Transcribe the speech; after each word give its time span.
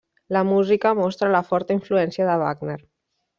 La 0.35 0.39
música 0.51 0.93
mostra 0.99 1.29
la 1.35 1.43
forta 1.51 1.77
influència 1.79 2.27
de 2.31 2.39
Wagner. 2.45 2.79